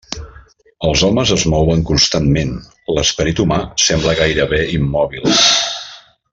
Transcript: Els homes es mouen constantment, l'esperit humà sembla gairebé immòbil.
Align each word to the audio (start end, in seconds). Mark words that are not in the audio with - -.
Els 0.87 1.03
homes 1.07 1.33
es 1.35 1.43
mouen 1.53 1.83
constantment, 1.89 2.55
l'esperit 2.99 3.43
humà 3.45 3.61
sembla 3.89 4.19
gairebé 4.23 4.67
immòbil. 4.81 5.33